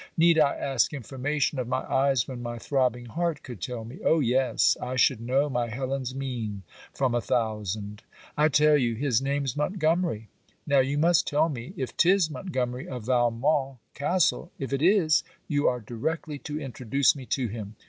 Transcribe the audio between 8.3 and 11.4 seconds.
I tell you, his name's Montgomery. Now you must